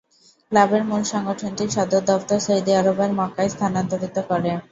ক্লাবের 0.51 0.83
মূল 0.85 1.03
সংগঠনটি 1.13 1.63
সদর 1.75 2.01
দফতর 2.09 2.39
সৌদি 2.45 2.71
আরবের 2.75 3.11
মক্কায় 3.19 3.51
স্থানান্তরিত 3.53 4.17
করে। 4.29 4.51